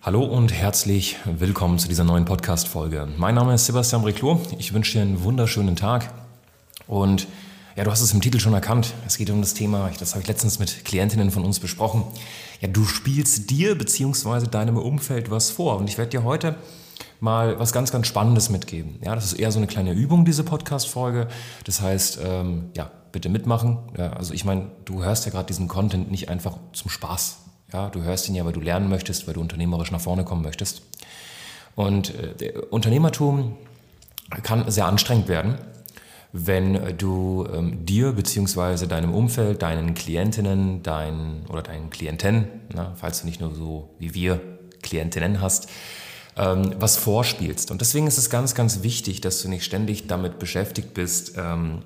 Hallo 0.00 0.22
und 0.22 0.52
herzlich 0.52 1.16
willkommen 1.24 1.80
zu 1.80 1.88
dieser 1.88 2.04
neuen 2.04 2.24
Podcast-Folge. 2.24 3.08
Mein 3.16 3.34
Name 3.34 3.54
ist 3.54 3.66
Sebastian 3.66 4.04
Reclo. 4.04 4.40
Ich 4.56 4.72
wünsche 4.72 4.92
dir 4.92 5.02
einen 5.02 5.24
wunderschönen 5.24 5.74
Tag. 5.74 6.14
Und 6.86 7.26
ja, 7.74 7.82
du 7.82 7.90
hast 7.90 8.00
es 8.00 8.14
im 8.14 8.20
Titel 8.20 8.38
schon 8.38 8.54
erkannt. 8.54 8.94
Es 9.08 9.18
geht 9.18 9.28
um 9.28 9.40
das 9.40 9.54
Thema, 9.54 9.90
das 9.98 10.12
habe 10.12 10.22
ich 10.22 10.28
letztens 10.28 10.60
mit 10.60 10.84
Klientinnen 10.84 11.32
von 11.32 11.44
uns 11.44 11.58
besprochen. 11.58 12.04
Ja, 12.60 12.68
du 12.68 12.84
spielst 12.84 13.50
dir 13.50 13.76
bzw. 13.76 14.46
deinem 14.46 14.76
Umfeld 14.76 15.32
was 15.32 15.50
vor. 15.50 15.78
Und 15.78 15.88
ich 15.88 15.98
werde 15.98 16.10
dir 16.10 16.22
heute 16.22 16.54
mal 17.18 17.58
was 17.58 17.72
ganz, 17.72 17.90
ganz 17.90 18.06
Spannendes 18.06 18.50
mitgeben. 18.50 19.00
Ja, 19.02 19.16
das 19.16 19.24
ist 19.24 19.32
eher 19.32 19.50
so 19.50 19.58
eine 19.58 19.66
kleine 19.66 19.94
Übung, 19.94 20.24
diese 20.24 20.44
Podcast-Folge. 20.44 21.26
Das 21.64 21.80
heißt, 21.80 22.20
ähm, 22.24 22.70
ja, 22.76 22.88
bitte 23.10 23.28
mitmachen. 23.28 23.78
Ja, 23.98 24.12
also 24.12 24.32
ich 24.32 24.44
meine, 24.44 24.70
du 24.84 25.02
hörst 25.02 25.26
ja 25.26 25.32
gerade 25.32 25.46
diesen 25.46 25.66
Content 25.66 26.08
nicht 26.08 26.28
einfach 26.28 26.56
zum 26.72 26.88
Spaß. 26.88 27.38
Ja, 27.72 27.90
du 27.90 28.02
hörst 28.02 28.28
ihn 28.28 28.34
ja, 28.34 28.44
weil 28.44 28.52
du 28.52 28.60
lernen 28.60 28.88
möchtest, 28.88 29.26
weil 29.26 29.34
du 29.34 29.40
unternehmerisch 29.40 29.90
nach 29.90 30.00
vorne 30.00 30.24
kommen 30.24 30.42
möchtest. 30.42 30.82
Und 31.74 32.14
äh, 32.40 32.52
Unternehmertum 32.70 33.56
kann 34.42 34.70
sehr 34.70 34.86
anstrengend 34.86 35.28
werden, 35.28 35.58
wenn 36.32 36.96
du 36.98 37.46
ähm, 37.52 37.84
dir 37.84 38.12
bzw. 38.12 38.86
deinem 38.86 39.14
Umfeld, 39.14 39.62
deinen 39.62 39.94
Klientinnen, 39.94 40.82
deinen 40.82 41.46
oder 41.48 41.62
deinen 41.62 41.90
Klienten, 41.90 42.48
na, 42.74 42.94
falls 42.96 43.20
du 43.20 43.26
nicht 43.26 43.40
nur 43.40 43.54
so 43.54 43.90
wie 43.98 44.14
wir 44.14 44.40
Klientinnen 44.82 45.40
hast, 45.40 45.68
ähm, 46.36 46.74
was 46.78 46.96
vorspielst. 46.96 47.70
Und 47.70 47.80
deswegen 47.80 48.06
ist 48.06 48.18
es 48.18 48.30
ganz, 48.30 48.54
ganz 48.54 48.82
wichtig, 48.82 49.20
dass 49.20 49.42
du 49.42 49.48
nicht 49.48 49.64
ständig 49.64 50.06
damit 50.06 50.38
beschäftigt 50.38 50.94
bist, 50.94 51.34
ähm, 51.36 51.82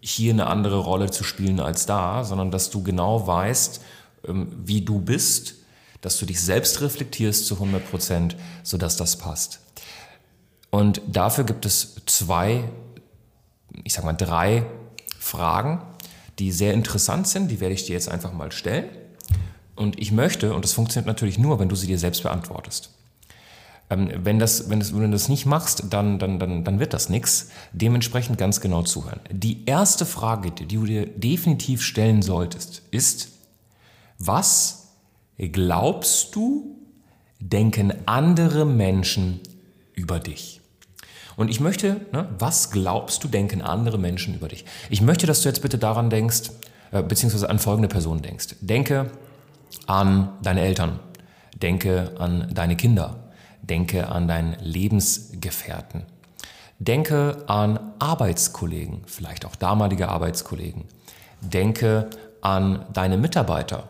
hier 0.00 0.32
eine 0.32 0.46
andere 0.46 0.78
Rolle 0.78 1.10
zu 1.10 1.24
spielen 1.24 1.60
als 1.60 1.86
da, 1.86 2.24
sondern 2.24 2.50
dass 2.50 2.70
du 2.70 2.82
genau 2.82 3.26
weißt, 3.26 3.80
wie 4.26 4.82
du 4.82 5.00
bist, 5.00 5.54
dass 6.00 6.18
du 6.18 6.26
dich 6.26 6.40
selbst 6.40 6.80
reflektierst 6.80 7.46
zu 7.46 7.54
100 7.54 7.90
Prozent, 7.90 8.36
sodass 8.62 8.96
das 8.96 9.16
passt. 9.16 9.60
Und 10.70 11.00
dafür 11.06 11.44
gibt 11.44 11.66
es 11.66 11.96
zwei, 12.06 12.64
ich 13.84 13.94
sag 13.94 14.04
mal 14.04 14.12
drei 14.12 14.66
Fragen, 15.18 15.80
die 16.38 16.52
sehr 16.52 16.74
interessant 16.74 17.28
sind. 17.28 17.50
Die 17.50 17.60
werde 17.60 17.74
ich 17.74 17.86
dir 17.86 17.92
jetzt 17.92 18.08
einfach 18.08 18.32
mal 18.32 18.52
stellen. 18.52 18.88
Und 19.76 20.00
ich 20.00 20.12
möchte, 20.12 20.52
und 20.52 20.64
das 20.64 20.72
funktioniert 20.72 21.06
natürlich 21.06 21.38
nur, 21.38 21.58
wenn 21.58 21.68
du 21.68 21.76
sie 21.76 21.86
dir 21.86 21.98
selbst 21.98 22.22
beantwortest. 22.22 22.90
Ähm, 23.90 24.10
wenn, 24.24 24.38
das, 24.38 24.70
wenn, 24.70 24.80
das, 24.80 24.94
wenn 24.94 25.02
du 25.02 25.10
das 25.10 25.28
nicht 25.28 25.46
machst, 25.46 25.84
dann, 25.90 26.18
dann, 26.18 26.38
dann, 26.38 26.64
dann 26.64 26.80
wird 26.80 26.92
das 26.92 27.08
nichts. 27.08 27.50
Dementsprechend 27.72 28.38
ganz 28.38 28.60
genau 28.60 28.82
zuhören. 28.82 29.20
Die 29.30 29.64
erste 29.66 30.06
Frage, 30.06 30.50
die 30.50 30.66
du 30.66 30.84
dir 30.84 31.06
definitiv 31.06 31.82
stellen 31.82 32.22
solltest, 32.22 32.82
ist, 32.90 33.33
was 34.18 34.92
glaubst 35.38 36.34
du, 36.34 36.78
denken 37.40 37.92
andere 38.06 38.64
Menschen 38.64 39.40
über 39.94 40.18
dich? 40.18 40.60
Und 41.36 41.48
ich 41.48 41.60
möchte, 41.60 42.00
ne, 42.12 42.28
was 42.38 42.70
glaubst 42.70 43.24
du, 43.24 43.28
denken 43.28 43.60
andere 43.60 43.98
Menschen 43.98 44.34
über 44.34 44.48
dich? 44.48 44.64
Ich 44.88 45.02
möchte, 45.02 45.26
dass 45.26 45.42
du 45.42 45.48
jetzt 45.48 45.62
bitte 45.62 45.78
daran 45.78 46.10
denkst, 46.10 46.50
äh, 46.92 47.02
beziehungsweise 47.02 47.50
an 47.50 47.58
folgende 47.58 47.88
Personen 47.88 48.22
denkst. 48.22 48.56
Denke 48.60 49.10
an 49.86 50.30
deine 50.42 50.60
Eltern, 50.60 51.00
denke 51.60 52.12
an 52.18 52.50
deine 52.54 52.76
Kinder, 52.76 53.32
denke 53.62 54.08
an 54.08 54.28
deinen 54.28 54.56
Lebensgefährten, 54.60 56.04
denke 56.78 57.44
an 57.48 57.80
Arbeitskollegen, 57.98 59.02
vielleicht 59.06 59.44
auch 59.44 59.56
damalige 59.56 60.08
Arbeitskollegen, 60.08 60.84
denke 61.40 62.10
an 62.42 62.84
deine 62.92 63.16
Mitarbeiter, 63.16 63.88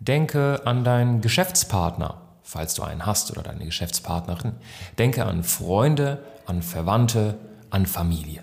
Denke 0.00 0.62
an 0.64 0.82
deinen 0.82 1.20
Geschäftspartner, 1.20 2.22
falls 2.42 2.74
du 2.74 2.82
einen 2.82 3.04
hast 3.04 3.30
oder 3.30 3.42
deine 3.42 3.66
Geschäftspartnerin. 3.66 4.52
Denke 4.98 5.26
an 5.26 5.44
Freunde, 5.44 6.24
an 6.46 6.62
Verwandte, 6.62 7.36
an 7.68 7.84
Familie. 7.84 8.42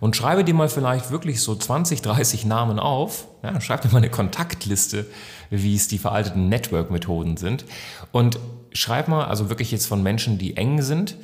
Und 0.00 0.16
schreibe 0.16 0.42
dir 0.42 0.54
mal 0.54 0.68
vielleicht 0.68 1.12
wirklich 1.12 1.42
so 1.42 1.54
20, 1.54 2.02
30 2.02 2.46
Namen 2.46 2.80
auf. 2.80 3.28
Ja, 3.44 3.60
schreib 3.60 3.82
dir 3.82 3.88
mal 3.90 3.98
eine 3.98 4.10
Kontaktliste, 4.10 5.06
wie 5.50 5.76
es 5.76 5.86
die 5.88 5.98
veralteten 5.98 6.48
Network-Methoden 6.48 7.36
sind. 7.36 7.66
Und 8.10 8.40
schreib 8.72 9.08
mal, 9.08 9.26
also 9.26 9.50
wirklich 9.50 9.70
jetzt 9.70 9.86
von 9.86 10.02
Menschen, 10.02 10.38
die 10.38 10.56
eng 10.56 10.82
sind, 10.82 11.16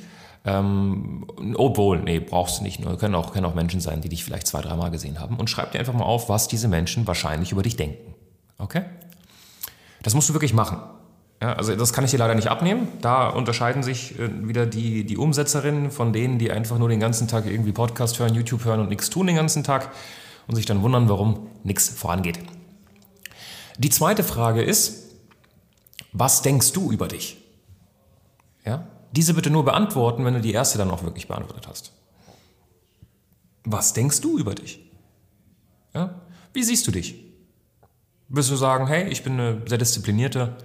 ähm, 0.45 1.25
obwohl, 1.55 1.99
nee, 1.99 2.19
brauchst 2.19 2.59
du 2.59 2.63
nicht. 2.63 2.79
Nur 2.79 2.97
können 2.97 3.15
auch, 3.15 3.33
können 3.33 3.45
auch 3.45 3.55
Menschen 3.55 3.81
sein, 3.81 3.99
die 3.99 4.09
dich 4.09 4.23
vielleicht 4.23 4.47
zwei, 4.47 4.61
dreimal 4.61 4.91
gesehen 4.91 5.19
haben. 5.19 5.37
Und 5.37 5.49
schreib 5.49 5.71
dir 5.71 5.79
einfach 5.79 5.93
mal 5.93 6.05
auf, 6.05 6.29
was 6.29 6.47
diese 6.47 6.67
Menschen 6.67 7.05
wahrscheinlich 7.07 7.51
über 7.51 7.63
dich 7.63 7.75
denken. 7.75 8.13
Okay? 8.59 8.83
Das 10.03 10.13
musst 10.13 10.29
du 10.29 10.33
wirklich 10.33 10.53
machen. 10.53 10.79
Ja, 11.41 11.53
also 11.53 11.75
das 11.75 11.93
kann 11.93 12.03
ich 12.03 12.11
dir 12.11 12.17
leider 12.17 12.35
nicht 12.35 12.47
abnehmen. 12.47 12.89
Da 13.01 13.29
unterscheiden 13.29 13.81
sich 13.81 14.19
äh, 14.19 14.47
wieder 14.47 14.65
die, 14.65 15.05
die 15.05 15.17
Umsetzerinnen 15.17 15.89
von 15.89 16.11
denen, 16.11 16.37
die 16.37 16.51
einfach 16.51 16.77
nur 16.77 16.89
den 16.89 16.99
ganzen 16.99 17.27
Tag 17.27 17.45
irgendwie 17.45 17.71
Podcast 17.71 18.19
hören, 18.19 18.33
YouTube 18.33 18.65
hören 18.65 18.81
und 18.81 18.89
nichts 18.89 19.09
tun 19.09 19.27
den 19.27 19.37
ganzen 19.37 19.63
Tag 19.63 19.91
und 20.47 20.55
sich 20.55 20.65
dann 20.65 20.81
wundern, 20.81 21.07
warum 21.07 21.47
nichts 21.63 21.87
vorangeht. 21.87 22.39
Die 23.77 23.89
zweite 23.89 24.23
Frage 24.23 24.61
ist, 24.61 25.15
was 26.11 26.41
denkst 26.41 26.73
du 26.73 26.91
über 26.91 27.07
dich? 27.07 27.37
Ja? 28.65 28.87
Diese 29.13 29.33
bitte 29.33 29.49
nur 29.49 29.63
beantworten, 29.63 30.25
wenn 30.25 30.33
du 30.33 30.41
die 30.41 30.51
erste 30.51 30.77
dann 30.77 30.91
auch 30.91 31.03
wirklich 31.03 31.27
beantwortet 31.27 31.67
hast. 31.67 31.93
Was 33.63 33.93
denkst 33.93 34.19
du 34.19 34.37
über 34.37 34.55
dich? 34.55 34.81
Ja? 35.93 36.15
Wie 36.51 36.63
siehst 36.63 36.85
du 36.87 36.91
dich? 36.91 37.28
Wirst 38.29 38.51
du 38.51 38.55
sagen, 38.55 38.85
hey, 38.85 39.09
ich 39.09 39.23
bin 39.23 39.33
eine 39.33 39.61
sehr 39.65 39.79
disziplinierte, 39.79 40.55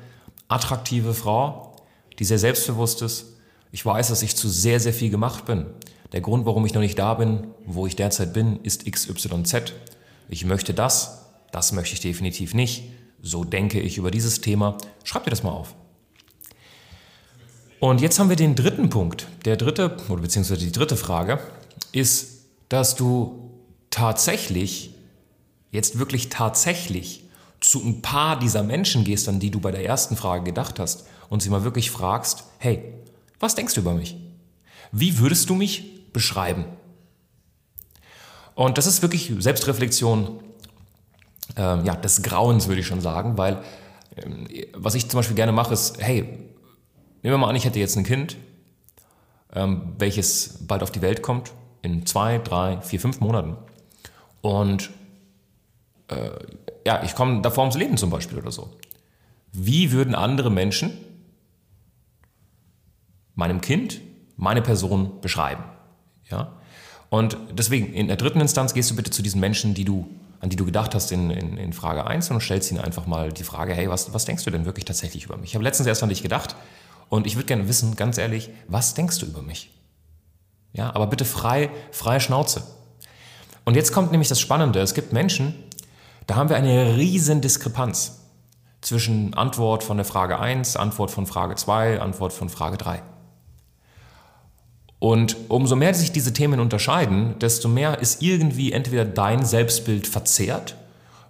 attraktive 0.49 1.15
Frau, 1.15 1.77
die 2.19 2.25
sehr 2.25 2.39
selbstbewusst 2.39 3.01
ist. 3.01 3.39
Ich 3.73 3.85
weiß, 3.85 4.09
dass 4.09 4.23
ich 4.23 4.37
zu 4.37 4.51
sehr, 4.51 4.81
sehr 4.81 4.93
viel 4.93 5.11
gemacht 5.11 5.47
bin. 5.47 5.67
Der 6.13 6.21
Grund, 6.21 6.45
warum 6.45 6.67
ich 6.67 6.75
noch 6.75 6.83
nicht 6.83 6.99
da 6.99 7.15
bin, 7.15 7.49
wo 7.65 7.87
ich 7.87 7.97
derzeit 7.97 8.35
bin, 8.35 8.61
ist 8.63 8.85
XYZ. 8.91 9.73
Ich 10.29 10.45
möchte 10.45 10.75
das, 10.75 11.27
das 11.53 11.73
möchte 11.73 11.95
ich 11.95 12.01
definitiv 12.01 12.53
nicht. 12.53 12.85
So 13.23 13.45
denke 13.45 13.81
ich 13.81 13.97
über 13.97 14.11
dieses 14.11 14.43
Thema. 14.43 14.77
Schreib 15.03 15.25
dir 15.25 15.31
das 15.31 15.43
mal 15.43 15.51
auf. 15.51 15.75
Und 17.81 18.03
jetzt 18.03 18.19
haben 18.19 18.29
wir 18.29 18.37
den 18.37 18.55
dritten 18.55 18.91
Punkt. 18.91 19.27
Der 19.47 19.57
dritte, 19.57 19.97
oder 20.11 20.21
beziehungsweise 20.21 20.61
die 20.61 20.73
dritte 20.73 20.97
Frage, 20.97 21.41
ist, 21.93 22.47
dass 22.69 22.95
du 22.95 23.51
tatsächlich, 23.91 24.95
jetzt 25.71 25.99
wirklich 25.99 26.29
tatsächlich 26.29 27.24
zu 27.65 27.83
ein 27.83 28.03
paar 28.03 28.39
dieser 28.39 28.63
Menschen 28.63 29.05
gehst, 29.05 29.29
an 29.29 29.41
die 29.41 29.51
du 29.51 29.59
bei 29.59 29.71
der 29.71 29.85
ersten 29.85 30.17
Frage 30.17 30.45
gedacht 30.45 30.79
hast 30.79 31.07
und 31.31 31.43
sie 31.43 31.49
mal 31.49 31.65
wirklich 31.65 31.91
fragst, 31.91 32.45
hey, 32.59 32.93
was 33.41 33.55
denkst 33.55 33.75
du 33.75 33.81
über 33.81 33.95
mich? 33.95 34.17
Wie 34.93 35.19
würdest 35.19 35.49
du 35.49 35.55
mich 35.55 36.13
beschreiben? 36.13 36.67
Und 38.55 38.79
das 38.79 38.87
ist 38.87 39.03
wirklich 39.03 39.33
Selbstreflexion 39.39 40.41
ähm, 41.57 41.85
ja, 41.85 41.97
des 41.97 42.23
Grauens, 42.23 42.69
würde 42.69 42.81
ich 42.83 42.87
schon 42.87 43.01
sagen, 43.01 43.39
weil 43.39 43.63
ähm, 44.17 44.47
was 44.75 44.95
ich 44.95 45.09
zum 45.09 45.19
Beispiel 45.19 45.37
gerne 45.37 45.53
mache, 45.53 45.73
ist, 45.73 46.01
hey, 46.01 46.23
nehmen 46.23 46.49
wir 47.23 47.39
mal 47.39 47.49
an, 47.49 47.57
ich 47.57 47.65
hätte 47.65 47.81
jetzt 47.81 47.97
ein 47.97 48.05
Kind, 48.05 48.37
ähm, 49.55 49.95
welches 49.99 50.59
bald 50.67 50.83
auf 50.83 50.93
die 50.93 51.03
Welt 51.03 51.23
kommt, 51.23 51.53
in 51.83 52.05
zwei, 52.07 52.39
drei, 52.39 52.81
vier, 52.83 53.01
fünf 53.01 53.21
Monaten. 53.21 53.57
Und 54.43 54.91
äh, 56.09 56.31
ja, 56.87 57.03
ich 57.03 57.15
komme 57.15 57.43
davor 57.43 57.65
ums 57.65 57.77
Leben 57.77 57.97
zum 57.97 58.11
Beispiel 58.11 58.39
oder 58.39 58.51
so. 58.51 58.77
Wie 59.53 59.93
würden 59.93 60.15
andere 60.15 60.51
Menschen 60.51 60.93
meinem 63.35 63.61
Kind 63.61 64.01
meine 64.37 64.63
Person 64.63 65.21
beschreiben? 65.21 65.65
Ja? 66.31 66.53
Und 67.11 67.37
deswegen, 67.53 67.93
in 67.95 68.09
der 68.09 68.17
dritten 68.17 68.41
Instanz 68.41 68.75
gehst 68.75 68.91
du 68.91 68.97
bitte 68.97 69.11
zu 69.11 69.23
diesen 69.23 69.41
Menschen, 69.41 69.75
die 69.75 69.85
du, 69.85 70.09
an 70.41 70.51
die 70.51 70.57
du 70.57 70.65
gedacht 70.65 70.95
hast 70.95 71.13
in, 71.13 71.31
in, 71.31 71.57
in 71.57 71.73
Frage 71.73 72.07
1 72.07 72.31
und 72.31 72.41
stellst 72.41 72.71
ihnen 72.71 72.81
einfach 72.81 73.07
mal 73.07 73.33
die 73.33 73.45
Frage, 73.45 73.73
hey, 73.73 73.89
was, 73.89 74.13
was 74.13 74.25
denkst 74.25 74.45
du 74.45 74.51
denn 74.51 74.65
wirklich 74.65 74.85
tatsächlich 74.85 75.25
über 75.25 75.37
mich? 75.37 75.51
Ich 75.51 75.55
habe 75.55 75.65
letztens 75.65 75.87
erst 75.87 76.03
an 76.03 76.09
dich 76.09 76.23
gedacht 76.23 76.57
und 77.09 77.27
ich 77.27 77.37
würde 77.37 77.47
gerne 77.47 77.69
wissen, 77.69 77.95
ganz 77.97 78.19
ehrlich, 78.19 78.51
was 78.67 78.95
denkst 78.95 79.19
du 79.19 79.27
über 79.27 79.43
mich? 79.43 79.71
Ja, 80.73 80.95
aber 80.95 81.07
bitte 81.07 81.25
frei, 81.25 81.71
freie 81.93 82.21
Schnauze. 82.21 82.65
Und 83.65 83.77
jetzt 83.77 83.93
kommt 83.93 84.11
nämlich 84.11 84.29
das 84.29 84.41
Spannende. 84.41 84.81
Es 84.81 84.93
gibt 84.93 85.13
Menschen, 85.13 85.55
da 86.27 86.37
haben 86.37 86.49
wir 86.49 86.57
eine 86.57 86.97
riesen 86.97 87.41
Diskrepanz 87.41 88.21
zwischen 88.81 89.35
Antwort 89.35 89.83
von 89.83 89.97
der 89.97 90.07
Frage 90.07 90.39
1, 90.39 90.77
Antwort 90.77 91.11
von 91.11 91.27
Frage 91.27 91.55
2, 91.55 92.01
Antwort 92.01 92.33
von 92.33 92.49
Frage 92.49 92.77
3. 92.77 93.03
Und 94.99 95.37
umso 95.49 95.77
mehr 95.77 95.93
sich 95.95 96.13
diese 96.13 96.33
Themen 96.33 96.61
unterscheiden, 96.61 97.39
desto 97.39 97.69
mehr 97.69 97.99
ist 97.99 98.23
irgendwie 98.23 98.73
entweder 98.73 99.05
dein 99.05 99.45
Selbstbild 99.45 100.07
verzerrt 100.07 100.77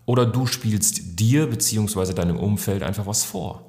oder 0.07 0.27
du 0.27 0.47
spielst 0.47 1.19
dir 1.19 1.49
bzw. 1.49 2.13
deinem 2.13 2.39
Umfeld 2.39 2.83
einfach 2.83 3.07
was 3.07 3.25
vor. 3.25 3.65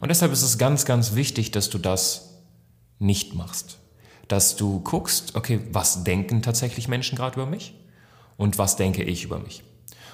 Und 0.00 0.08
deshalb 0.08 0.32
ist 0.32 0.42
es 0.42 0.58
ganz, 0.58 0.84
ganz 0.84 1.14
wichtig, 1.14 1.50
dass 1.50 1.70
du 1.70 1.78
das 1.78 2.40
nicht 2.98 3.34
machst. 3.34 3.78
Dass 4.28 4.56
du 4.56 4.80
guckst, 4.80 5.36
okay, 5.36 5.60
was 5.70 6.04
denken 6.04 6.42
tatsächlich 6.42 6.88
Menschen 6.88 7.16
gerade 7.16 7.40
über 7.40 7.46
mich 7.48 7.74
und 8.36 8.58
was 8.58 8.76
denke 8.76 9.02
ich 9.02 9.24
über 9.24 9.38
mich. 9.38 9.62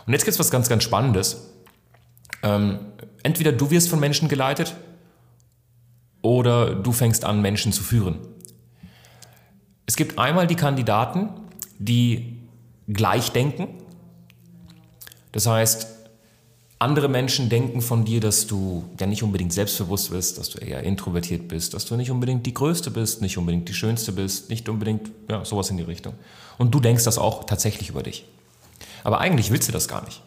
Und 0.06 0.12
jetzt 0.12 0.24
gibt 0.24 0.34
es 0.34 0.38
was 0.38 0.50
ganz, 0.50 0.68
ganz 0.68 0.82
Spannendes. 0.82 1.50
Ähm, 2.42 2.80
entweder 3.22 3.52
du 3.52 3.70
wirst 3.70 3.88
von 3.88 4.00
Menschen 4.00 4.28
geleitet 4.28 4.74
oder 6.22 6.74
du 6.74 6.92
fängst 6.92 7.24
an, 7.24 7.40
Menschen 7.40 7.72
zu 7.72 7.82
führen. 7.82 8.18
Es 9.86 9.96
gibt 9.96 10.18
einmal 10.18 10.46
die 10.46 10.54
Kandidaten, 10.54 11.30
die 11.78 12.38
gleich 12.88 13.32
denken. 13.32 13.68
Das 15.32 15.46
heißt, 15.46 15.86
andere 16.78 17.08
Menschen 17.08 17.50
denken 17.50 17.82
von 17.82 18.04
dir, 18.04 18.20
dass 18.20 18.46
du 18.46 18.84
ja 18.98 19.06
nicht 19.06 19.22
unbedingt 19.22 19.52
selbstbewusst 19.52 20.10
bist, 20.10 20.38
dass 20.38 20.48
du 20.48 20.58
eher 20.58 20.82
introvertiert 20.82 21.46
bist, 21.46 21.74
dass 21.74 21.84
du 21.84 21.94
nicht 21.96 22.10
unbedingt 22.10 22.46
die 22.46 22.54
Größte 22.54 22.90
bist, 22.90 23.20
nicht 23.20 23.36
unbedingt 23.36 23.68
die 23.68 23.74
Schönste 23.74 24.12
bist, 24.12 24.48
nicht 24.48 24.68
unbedingt 24.68 25.10
ja, 25.28 25.44
sowas 25.44 25.70
in 25.70 25.76
die 25.76 25.82
Richtung. 25.82 26.14
Und 26.56 26.74
du 26.74 26.80
denkst 26.80 27.04
das 27.04 27.18
auch 27.18 27.44
tatsächlich 27.44 27.90
über 27.90 28.02
dich. 28.02 28.24
Aber 29.04 29.20
eigentlich 29.20 29.50
willst 29.50 29.68
du 29.68 29.72
das 29.72 29.88
gar 29.88 30.04
nicht. 30.04 30.22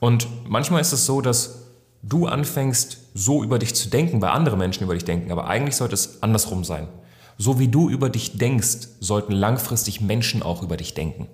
Und 0.00 0.28
manchmal 0.48 0.80
ist 0.80 0.92
es 0.92 1.06
so, 1.06 1.20
dass 1.20 1.62
du 2.02 2.26
anfängst, 2.26 2.98
so 3.14 3.42
über 3.42 3.58
dich 3.58 3.74
zu 3.74 3.88
denken, 3.88 4.22
weil 4.22 4.30
andere 4.30 4.56
Menschen 4.56 4.84
über 4.84 4.94
dich 4.94 5.04
denken, 5.04 5.32
aber 5.32 5.48
eigentlich 5.48 5.76
sollte 5.76 5.94
es 5.94 6.22
andersrum 6.22 6.64
sein. 6.64 6.88
So 7.36 7.58
wie 7.58 7.68
du 7.68 7.88
über 7.88 8.10
dich 8.10 8.38
denkst, 8.38 8.88
sollten 9.00 9.32
langfristig 9.32 10.00
Menschen 10.00 10.42
auch 10.42 10.62
über 10.62 10.76
dich 10.76 10.94
denken. 10.94 11.28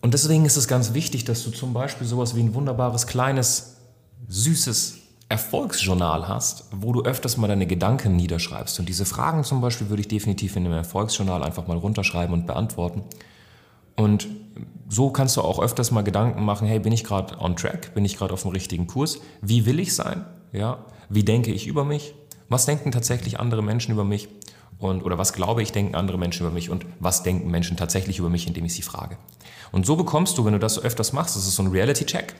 Und 0.00 0.14
deswegen 0.14 0.44
ist 0.44 0.56
es 0.56 0.68
ganz 0.68 0.94
wichtig, 0.94 1.24
dass 1.24 1.42
du 1.44 1.50
zum 1.50 1.72
Beispiel 1.72 2.06
sowas 2.06 2.36
wie 2.36 2.40
ein 2.40 2.54
wunderbares, 2.54 3.06
kleines, 3.06 3.76
süßes 4.28 4.98
Erfolgsjournal 5.28 6.28
hast, 6.28 6.66
wo 6.70 6.92
du 6.92 7.02
öfters 7.02 7.36
mal 7.36 7.48
deine 7.48 7.66
Gedanken 7.66 8.14
niederschreibst. 8.14 8.78
Und 8.78 8.88
diese 8.88 9.04
Fragen 9.04 9.42
zum 9.42 9.60
Beispiel 9.60 9.88
würde 9.88 10.02
ich 10.02 10.08
definitiv 10.08 10.54
in 10.54 10.64
dem 10.64 10.72
Erfolgsjournal 10.72 11.42
einfach 11.42 11.66
mal 11.66 11.76
runterschreiben 11.76 12.32
und 12.32 12.46
beantworten. 12.46 13.02
Und 13.96 14.28
so 14.88 15.10
kannst 15.10 15.36
du 15.36 15.42
auch 15.42 15.58
öfters 15.58 15.90
mal 15.90 16.02
Gedanken 16.02 16.44
machen, 16.44 16.68
hey, 16.68 16.78
bin 16.78 16.92
ich 16.92 17.04
gerade 17.04 17.38
on 17.40 17.56
track? 17.56 17.94
Bin 17.94 18.04
ich 18.04 18.16
gerade 18.16 18.32
auf 18.32 18.42
dem 18.42 18.52
richtigen 18.52 18.86
Kurs? 18.86 19.18
Wie 19.40 19.66
will 19.66 19.80
ich 19.80 19.94
sein? 19.94 20.24
Ja? 20.52 20.84
Wie 21.08 21.24
denke 21.24 21.52
ich 21.52 21.66
über 21.66 21.84
mich? 21.84 22.14
Was 22.48 22.66
denken 22.66 22.92
tatsächlich 22.92 23.40
andere 23.40 23.62
Menschen 23.62 23.92
über 23.92 24.04
mich? 24.04 24.28
Und, 24.78 25.02
oder 25.04 25.18
was 25.18 25.32
glaube 25.32 25.62
ich, 25.62 25.72
denken 25.72 25.94
andere 25.94 26.18
Menschen 26.18 26.46
über 26.46 26.54
mich? 26.54 26.70
Und 26.70 26.84
was 27.00 27.22
denken 27.22 27.50
Menschen 27.50 27.76
tatsächlich 27.76 28.18
über 28.18 28.28
mich, 28.28 28.46
indem 28.46 28.66
ich 28.66 28.74
sie 28.74 28.82
frage? 28.82 29.16
Und 29.72 29.86
so 29.86 29.96
bekommst 29.96 30.38
du, 30.38 30.44
wenn 30.44 30.52
du 30.52 30.58
das 30.58 30.74
so 30.74 30.82
öfters 30.82 31.12
machst, 31.12 31.34
das 31.34 31.46
ist 31.46 31.56
so 31.56 31.62
ein 31.62 31.68
Reality-Check, 31.68 32.34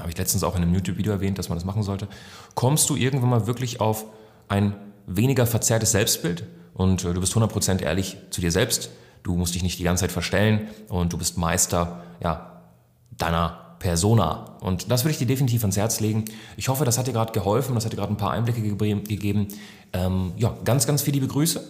habe 0.00 0.10
ich 0.10 0.16
letztens 0.16 0.44
auch 0.44 0.56
in 0.56 0.62
einem 0.62 0.74
YouTube-Video 0.74 1.12
erwähnt, 1.12 1.38
dass 1.38 1.48
man 1.48 1.58
das 1.58 1.64
machen 1.64 1.82
sollte, 1.82 2.08
kommst 2.54 2.88
du 2.88 2.96
irgendwann 2.96 3.30
mal 3.30 3.46
wirklich 3.46 3.80
auf 3.80 4.06
ein 4.48 4.74
weniger 5.06 5.46
verzerrtes 5.46 5.92
Selbstbild 5.92 6.44
und 6.72 7.04
äh, 7.04 7.12
du 7.12 7.20
bist 7.20 7.34
100% 7.34 7.82
ehrlich 7.82 8.16
zu 8.30 8.40
dir 8.40 8.50
selbst 8.50 8.90
Du 9.24 9.34
musst 9.34 9.54
dich 9.54 9.62
nicht 9.62 9.78
die 9.78 9.84
ganze 9.84 10.02
Zeit 10.02 10.12
verstellen 10.12 10.68
und 10.88 11.12
du 11.12 11.18
bist 11.18 11.36
Meister 11.38 12.02
ja, 12.22 12.60
deiner 13.10 13.76
Persona. 13.78 14.56
Und 14.60 14.90
das 14.90 15.04
würde 15.04 15.12
ich 15.12 15.18
dir 15.18 15.26
definitiv 15.26 15.62
ans 15.62 15.76
Herz 15.76 15.98
legen. 15.98 16.26
Ich 16.56 16.68
hoffe, 16.68 16.84
das 16.84 16.98
hat 16.98 17.06
dir 17.06 17.12
gerade 17.12 17.32
geholfen, 17.32 17.74
das 17.74 17.84
hat 17.84 17.92
dir 17.92 17.96
gerade 17.96 18.12
ein 18.12 18.18
paar 18.18 18.30
Einblicke 18.30 18.62
gegeben. 18.62 19.48
Ähm, 19.92 20.32
ja, 20.36 20.54
ganz, 20.64 20.86
ganz 20.86 21.02
viele 21.02 21.16
liebe 21.16 21.26
Grüße. 21.28 21.62